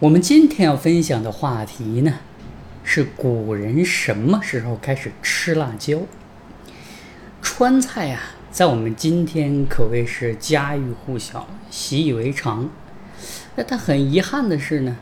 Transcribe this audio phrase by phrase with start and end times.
[0.00, 2.14] 我们今天要分享的话题呢，
[2.82, 6.00] 是古人什么时候开始吃辣椒？
[7.40, 8.18] 川菜呀，
[8.50, 12.68] 在我们今天可谓是家喻户晓、习以为常。
[13.54, 14.96] 那但很遗憾的是呢，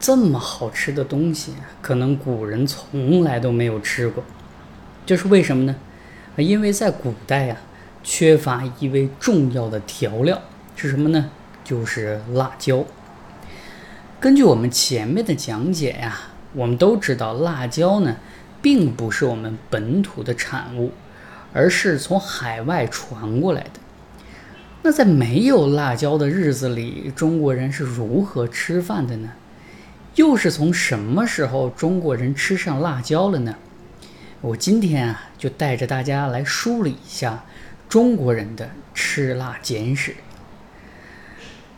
[0.00, 1.52] 这么好吃的东西，
[1.82, 4.24] 可能古人从来都没有吃过。
[5.04, 5.76] 这是为什么呢？
[6.36, 7.58] 因为在古代呀，
[8.02, 10.40] 缺乏一味重要的调料，
[10.74, 11.30] 是什么呢？
[11.62, 12.86] 就是辣椒。
[14.22, 16.16] 根据我们前面的讲解呀，
[16.52, 18.18] 我们都知道辣椒呢，
[18.62, 20.92] 并不是我们本土的产物，
[21.52, 23.80] 而是从海外传过来的。
[24.82, 29.30] 那在没有辣椒的日子里，中国人是如何吃饭的呢？
[30.14, 33.56] 又是从什么时候中国人吃上辣椒了呢？
[34.40, 37.44] 我今天啊，就带着大家来梳理一下
[37.88, 40.14] 中国人的吃辣简史。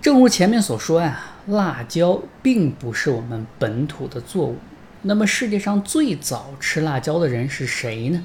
[0.00, 1.26] 正如前面所说呀。
[1.46, 4.56] 辣椒并不是我们本土的作物，
[5.02, 8.24] 那么世界上最早吃辣椒的人是谁呢？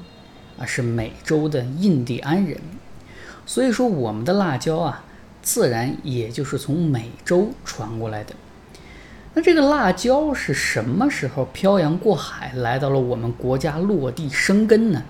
[0.56, 2.60] 啊，是美洲的印第安人。
[3.44, 5.04] 所以说，我们的辣椒啊，
[5.42, 8.34] 自然也就是从美洲传过来的。
[9.34, 15.02] 那这个辣椒是什么时候漂洋过海来到了我们国家落地生根呢？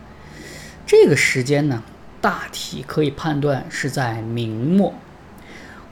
[0.86, 1.82] 这个时间呢，
[2.20, 4.94] 大体可以判断是在明末。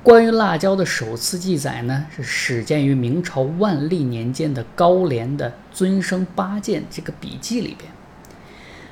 [0.07, 7.91] 关于辣椒的首次记载呢，是始建于明朝万历年间的高廉的《尊生八件》这个笔记里边。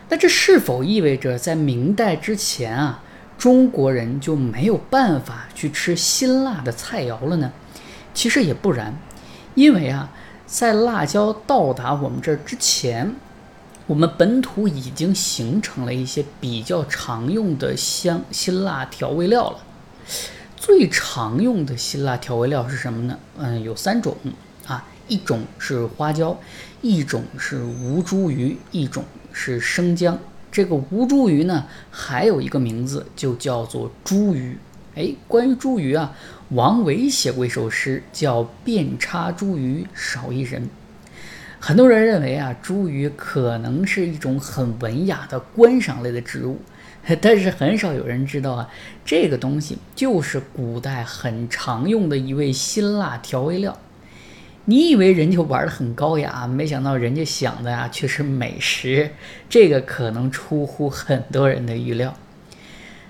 [0.08, 3.00] 那这是否意味着在明代之前啊，
[3.38, 7.52] 中国人就没有办法去吃辛辣的菜肴了呢？
[8.12, 8.98] 其实也不然，
[9.54, 10.10] 因为啊，
[10.46, 13.14] 在辣椒到达我们这儿之前，
[13.86, 19.58] 我们本土已经形成了一些比较常用的香辛辣调味料了。
[20.64, 23.18] 最常用的辛辣调味料是什么呢？
[23.36, 24.16] 嗯，有三种
[24.66, 26.34] 啊，一种是花椒，
[26.80, 30.18] 一种是吴茱萸，一种是生姜。
[30.50, 34.54] 这个吴茱萸呢，还有一个名字就叫做茱萸。
[34.94, 36.16] 哎，关于茱萸啊，
[36.48, 40.62] 王维写过一首诗，叫《遍插茱萸少一人》。
[41.60, 46.58] 很多人认为啊，茱萸可能是一种很文雅的观赏类的植物。
[47.20, 48.70] 但是很少有人知道啊，
[49.04, 53.78] 这个东西就是古代很常用的一味辛辣调味料。
[54.64, 59.10] 你以为人家玩的很高雅，没想到人家想的呀却是美食，
[59.50, 62.14] 这个可能出乎很多人的预料。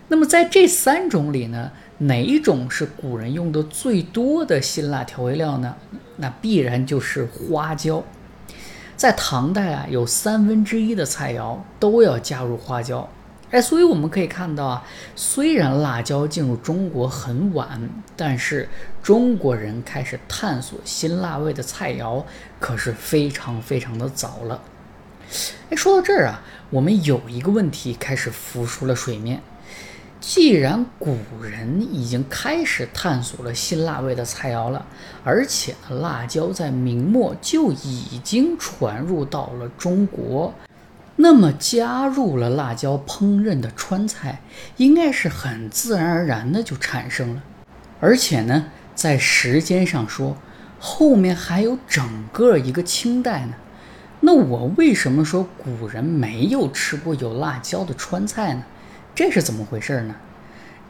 [0.08, 5.76] 那么在这三种里呢，哪一种是古人用的最多的辛辣调味料呢？
[6.16, 8.02] 那必然就是花椒。
[8.96, 13.08] 在唐代啊，有三分之一的菜肴都要加入花椒。
[13.54, 14.84] 哎，所以我们可以看到啊，
[15.14, 18.68] 虽然辣椒进入中国很晚，但是
[19.00, 22.24] 中国人开始探索辛辣味的菜肴
[22.58, 24.60] 可是非常非常的早了。
[25.70, 29.40] 哎，说到这儿啊，我们有一个问题开始浮出了水面：
[30.20, 34.84] 既然古人已经开始探索了辛辣味的菜肴了，
[35.22, 40.52] 而且，辣椒在明末就已经传入到了中国。
[41.16, 44.40] 那么加入了辣椒烹饪的川菜，
[44.78, 47.42] 应该是很自然而然的就产生了。
[48.00, 48.66] 而且呢，
[48.96, 50.36] 在时间上说，
[50.80, 53.54] 后面还有整个一个清代呢。
[54.20, 58.64] 那我为什么说古人没有吃过有辣椒的川菜呢？
[59.14, 60.16] 这是怎么回事呢？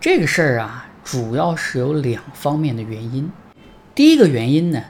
[0.01, 3.31] 这个事儿啊，主要是有两方面的原因。
[3.95, 4.85] 第一个原因呢，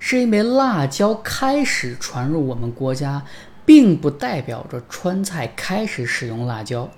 [0.00, 3.22] 是因为辣椒开始传入我们国家。
[3.70, 6.90] 并不代表着川菜开始使用辣椒。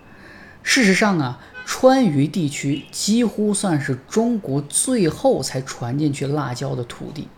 [0.62, 7.28] 事实上啊，川渝地区几乎算是中国最后才传进去辣椒的土地。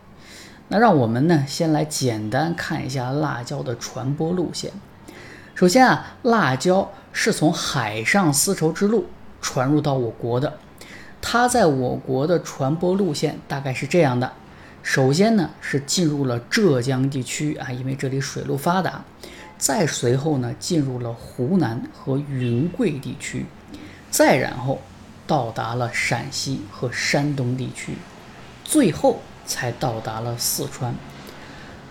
[0.68, 4.70] 那让我们呢，先来简单看一下辣椒的传播路线。
[5.56, 9.06] 首先啊，辣椒是从海上丝绸之路
[9.40, 10.60] 传入到我国的。
[11.20, 14.30] 它在我国的传播路线大概是这样的。
[14.84, 19.04] 首先呢，是进入了浙江地区啊，因为这里水路发达。
[19.64, 23.46] 再随后呢，进入了湖南和云贵地区，
[24.10, 24.82] 再然后
[25.26, 27.94] 到达了陕西和山东地区，
[28.62, 30.94] 最后才到达了四川。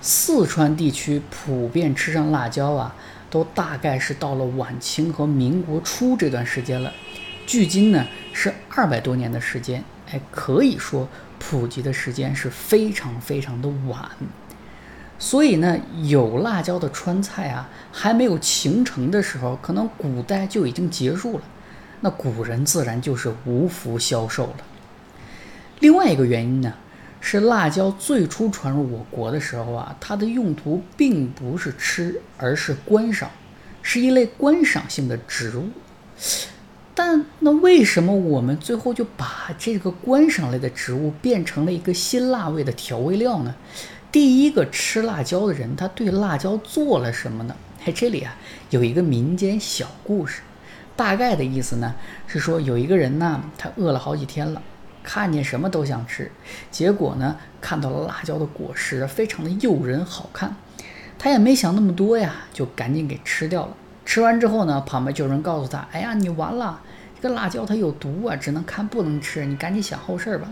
[0.04, 2.96] 四川地区普遍吃上辣椒啊，
[3.32, 6.94] 都大概是到了晚清和民国初这段时间了。
[7.48, 11.10] 距今呢是二百多年的时间，哎，可以说
[11.40, 14.08] 普及的时间是非常非常的晚。
[15.20, 21.44] 所以呢，有辣椒的川菜啊，还没有形成的时候，可能古代就已经结束了。
[22.02, 24.58] 那古人自然就是无福消受了。
[25.80, 26.74] 另外一个原因呢，
[27.22, 33.30] 是辣椒最初传入我国的时候啊，它的用途并不是吃，而是观赏，
[33.82, 35.70] 是一类观赏性的植物。
[36.96, 43.56] 但那为什么我们最后就把这个观赏类的植物变成了一个辛辣味的调味料呢？
[44.14, 47.56] 第一个吃辣椒的人，他对辣椒做了什么呢？
[47.84, 48.36] 哎，这里啊
[48.70, 50.44] 有一个民间小故事，
[50.96, 51.96] 大概的意思呢
[52.28, 54.62] 是说，有一个人呢，他饿了好几天了，
[55.02, 56.32] 看见什么都想吃，
[56.70, 60.56] 结果呢看到了辣椒的果实，非常的诱人好看，
[61.18, 63.76] 他也没想那么多呀，就赶紧给吃掉了。
[64.06, 66.80] 吃完之后呢，旁边就有人告诉他：“哎呀，你完了，
[67.20, 70.48] 这个辣椒它有毒啊，只能看不能吃，你赶紧想后事儿吧。”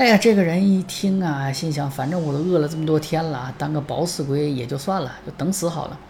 [0.00, 6.00] 哎呀，这个人一听啊，心想：反正我都饿了这么多天了，当个饱死鬼也就算了，就等死好了。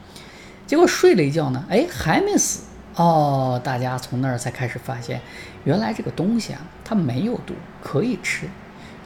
[0.65, 2.63] 结果睡了一觉呢，哎，还没死
[2.95, 3.61] 哦。
[3.65, 5.21] 大家从那儿才开始发现，
[5.65, 7.53] 原来这个东西啊，它没有毒，
[7.83, 8.47] 可以吃。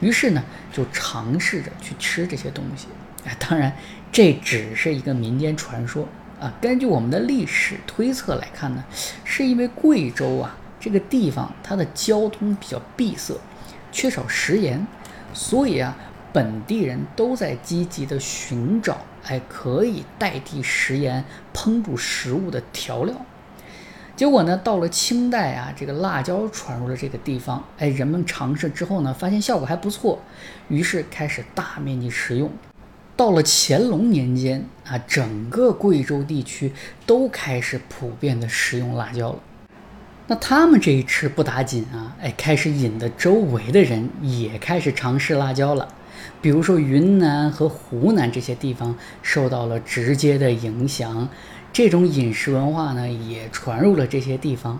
[0.01, 2.85] 于是呢，就尝试着去吃这些东西。
[3.25, 3.75] 哎，当然，
[4.11, 6.07] 这只是一个民间传说。
[6.39, 8.85] 啊，根据我们的历史推测来看呢，
[9.23, 13.33] 是因为贵州啊这个地方它的交通比较闭塞，
[13.95, 14.85] 缺少食盐，
[15.33, 15.95] 所以啊
[16.33, 23.15] 本地人都在积极的寻找哎可以代替食盐烹煮食物的调料。
[24.17, 30.19] 结果呢，到了清代啊，这个辣椒传入了这个地方，哎，人们尝试之后呢，发现效果还不错，
[30.67, 32.51] 于是开始大面积食用。
[33.15, 36.73] 到了乾隆年间啊，整个贵州地区
[37.05, 39.39] 都开始普遍的食用辣椒了。
[40.27, 45.87] 那他们这一吃不打紧啊，哎，开始引得周围的人也开始尝试辣椒了。
[46.41, 51.29] 比如说云南和湖南这些地方受到了直接的影响，
[51.71, 54.79] 这种饮食文化呢也传入了这些地方。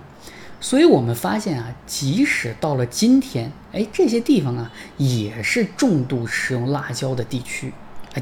[0.60, 7.72] 所以我们发现啊，即使到了今天，哎，这些地方啊也是重度食用辣椒的地区。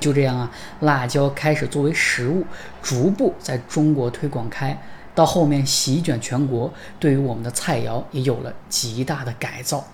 [0.02, 2.46] 就这样啊，辣椒开始作为食物，
[2.82, 4.78] 逐步在中国推广开，
[5.16, 9.86] 到后面席卷全国，对于我们的菜肴也有了极大的改造。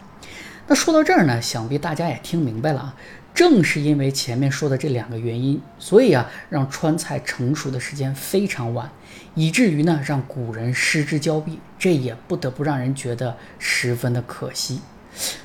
[0.68, 2.95] 那说到这儿呢，想必大家也听明白了啊。
[3.33, 8.89] 正是因为前面说的这两个原因，所以啊，让川菜成熟的时间非常晚，
[9.36, 14.81] 以至于呢，让古人失之交臂，这也不得不让人觉得十分的可惜。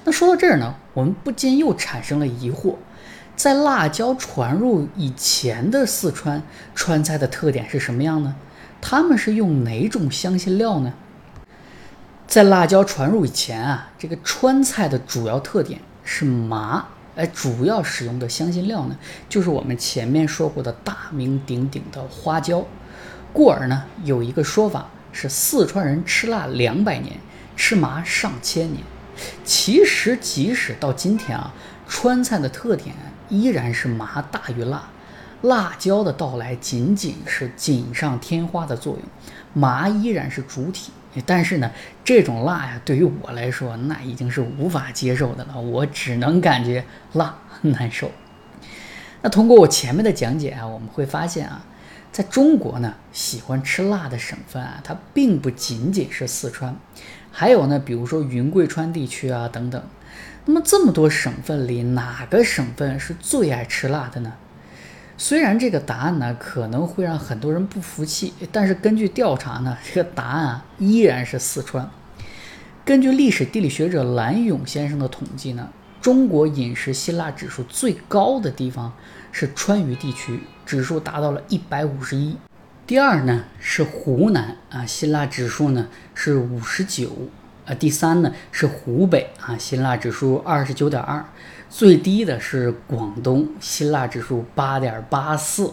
[0.04, 2.74] 那说到这儿呢，我们不禁又产生了疑惑。
[3.36, 6.42] 在辣椒传入以前的四川
[6.74, 8.34] 川菜的特点是什么样呢？
[8.86, 10.92] 他们是用哪种香辛料呢？
[12.26, 16.84] 在辣椒传入以前啊，这个川菜的主要特点是麻，
[17.16, 18.94] 哎，主要使用的香辛料呢，
[19.26, 22.62] 就是我们前面说过的大名鼎鼎的花椒。
[23.32, 27.16] 故而呢，有一个说法是四川人吃辣两百年，
[27.56, 28.82] 吃麻上千年。
[29.44, 31.54] 其实即使到今天啊，
[31.88, 32.94] 川菜的特点。
[33.30, 34.86] 依然是麻大于辣，
[35.44, 39.02] 辣椒的到来仅仅是锦上添花的作用，
[39.52, 40.90] 麻依然是主体。
[41.26, 41.70] 但是呢，
[42.02, 48.10] 这种辣呀，对于我来说，那已经是无法接受的了，我只能感觉辣难受。
[49.20, 51.64] 那通过我前面的讲解啊，我们会发现啊，
[52.10, 56.74] 在中国呢，喜欢吃辣的省份啊，它并不仅仅是四川，
[57.30, 59.82] 还有呢，比如说云贵川地区啊等等。
[60.46, 64.32] 那么这么多省份里，哪个省份是最爱吃辣的呢？
[65.16, 71.88] 虽然这个答案呢可能会让很多人不服气，但是根据调查呢，这个答案啊依然是四川。
[72.84, 78.92] 根据历史地理学者蓝勇先生的统计呢，中国饮食辛辣指数最高的地方
[79.30, 82.36] 是川渝地区，指数达到了一百五十一。
[82.86, 87.10] 第二呢是湖南啊，辛辣指数呢是五十九。
[87.66, 91.24] 啊，第三呢是湖北啊，辛辣指数二十九点二，
[91.70, 95.72] 最低的是广东，辛辣指数八点八四，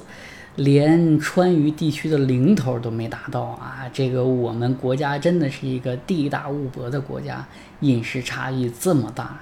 [0.56, 3.90] 连川渝地区的零头都没达到啊！
[3.92, 7.46] 这个我们国家真的是一个地大物博的国家，
[7.82, 9.42] 饮食差异这么大，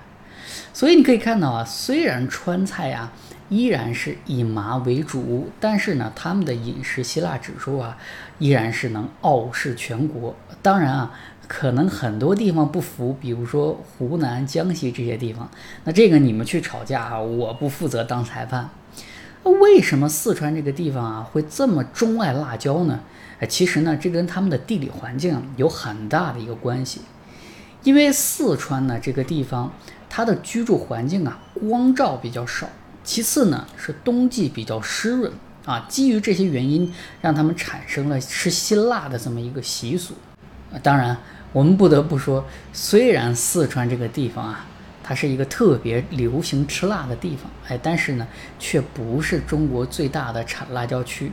[0.74, 3.12] 所以你可以看到啊，虽然川菜呀
[3.50, 7.96] 依然是以麻为主，但是呢，他们的饮食辛辣指数啊
[8.40, 10.36] 依然是能傲视全国。
[10.64, 11.12] 当然啊。
[11.50, 15.50] 可能很多地方不服，比如说湖南、江西这些地方，
[15.84, 18.70] 那这个你们去吵架啊，我不负责当裁判。
[19.44, 23.00] 那为什么四川这个地方啊会这么钟爱辣椒呢？
[23.50, 27.02] 其实呢，这跟他们的地理环境有很大的一个关系。
[27.82, 29.74] 因为四川呢这个地方，
[30.08, 32.70] 它的居住环境啊光照比较少，
[33.04, 35.32] 其次呢是冬季比较湿润
[35.66, 40.14] 啊，基于这些原因，让他们产生了吃辛辣的这么一个习俗。
[40.84, 41.18] 当然。
[41.52, 44.66] 我们不得不说，虽然四川这个地方啊，
[45.04, 48.28] 它是一个特别流行吃辣的地方，哎，但是呢，
[48.60, 51.32] 却不是中国最大的产辣椒区。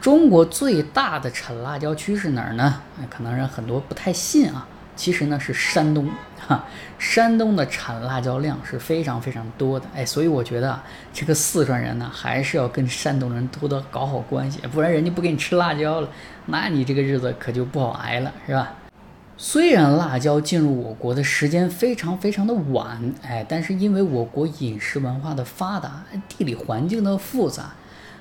[0.00, 2.80] 中国最大的产辣椒区是哪儿呢？
[3.10, 4.66] 可能人很多不太信啊。
[4.96, 6.10] 其实呢是山东，
[6.46, 6.64] 哈，
[6.98, 10.78] 山东的产辣椒量是非常非常多的，哎，所以我觉得
[11.10, 16.08] 这个四川人呢还是要跟山东人多多搞好关系，不然人家不给你吃辣椒了，
[16.46, 18.74] 那你这个日子可就不好挨了，是吧？
[19.42, 27.72] 虽然辣椒进入我国的时间非常非常的晚，哎，但是因为我国饮食文化的发达，地理环境的复杂，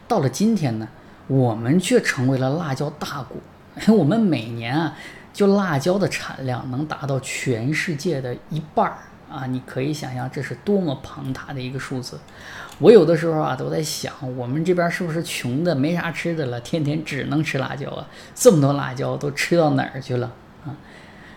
[0.07, 0.88] 到了今天呢，
[1.27, 3.35] 我们却成为了辣椒大国，
[3.93, 4.95] 我们每年啊。
[5.33, 8.97] 就辣椒的产量能达到全世界的一半儿
[9.29, 9.45] 啊！
[9.45, 12.19] 你可以想象这是多么庞大的一个数字。
[12.79, 18.07] 我有的时候啊都在想，我们这边是不是穷的没啥吃的了，天天只能吃辣椒啊？
[18.33, 20.31] 这么多辣椒都吃到哪儿去了？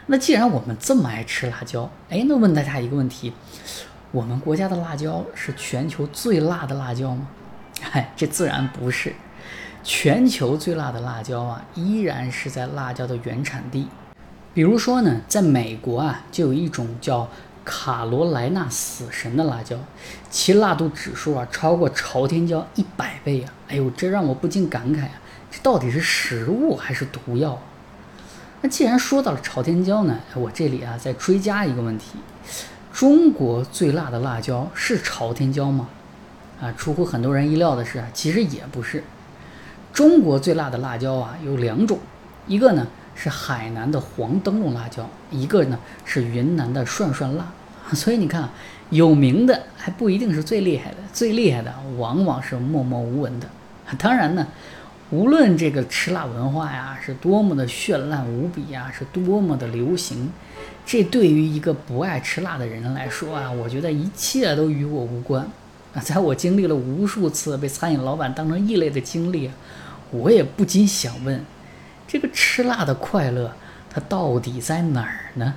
[0.07, 3.33] 那既然我们这么爱吃辣椒，哎，那问大家一个问题：
[4.11, 7.29] 我们国家的辣椒是全球最辣的辣椒吗？
[7.81, 9.15] 嗨，这自然不是。
[9.85, 13.89] 全球最辣的辣椒啊，依然是在辣椒的原产地。
[14.55, 17.29] 比如说呢，在美国啊，就有一种叫
[17.65, 19.77] 卡罗莱纳死神的辣椒，
[20.31, 23.53] 其辣度指数啊超过朝天椒一百倍啊！
[23.69, 27.61] 哎呦，这让我不禁感慨啊，这到底是食物还是毒药？
[28.63, 32.13] 那既然说到了朝天椒呢，我这里啊再追加一个问题：
[32.93, 35.89] 中国最辣的辣椒是朝天椒吗？
[36.61, 39.03] 啊，出乎很多人意料的是啊，其实也不是。
[39.93, 41.99] 中国最辣的辣椒啊有两种，
[42.47, 47.53] 一个呢是海南的黄灯笼辣椒，一个呢是云南的涮涮辣。
[47.93, 48.49] 所以你看，
[48.91, 53.49] 有名的还不一定是最厉害的，最厉害的往往是默默无闻的。
[53.99, 54.47] 当然呢，
[55.13, 60.33] 无论这个吃辣文化呀是多么的绚烂无比呀，是多么的流行，
[60.87, 65.47] 这对于一个不爱吃辣的人来说啊，我觉得一切都与我无关。
[65.93, 69.51] 啊，在我经历了无数次被餐饮老板当成异类的经历。
[70.11, 71.45] 我也不禁想问，
[72.09, 73.53] 这个吃辣的快乐，
[73.91, 75.53] 它到底在哪儿呢？